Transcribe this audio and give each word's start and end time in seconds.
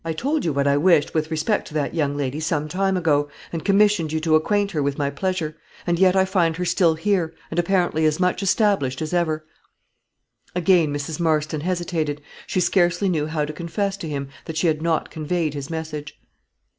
"I 0.03 0.13
told 0.13 0.43
you 0.43 0.51
what 0.51 0.65
I 0.65 0.77
wished 0.77 1.13
with 1.13 1.29
respect 1.29 1.67
to 1.67 1.75
that 1.75 1.93
young 1.93 2.17
lady 2.17 2.39
some 2.39 2.67
time 2.67 2.97
ago, 2.97 3.29
and 3.53 3.63
commissioned 3.63 4.11
you 4.11 4.19
to 4.21 4.33
acquaint 4.33 4.71
her 4.71 4.81
with 4.81 4.97
my 4.97 5.11
pleasure; 5.11 5.55
and 5.85 5.99
yet 5.99 6.15
I 6.15 6.25
find 6.25 6.57
her 6.57 6.65
still 6.65 6.95
here, 6.95 7.35
and 7.51 7.59
apparently 7.59 8.05
as 8.05 8.19
much 8.19 8.41
established 8.41 9.03
as 9.03 9.13
ever." 9.13 9.45
Again 10.55 10.91
Mrs. 10.91 11.19
Marston 11.19 11.61
hesitated. 11.61 12.19
She 12.47 12.59
scarcely 12.61 13.09
knew 13.09 13.27
how 13.27 13.45
to 13.45 13.53
confess 13.53 13.95
to 13.97 14.09
him 14.09 14.29
that 14.45 14.57
she 14.57 14.65
had 14.65 14.81
not 14.81 15.11
conveyed 15.11 15.53
his 15.53 15.69
message. 15.69 16.19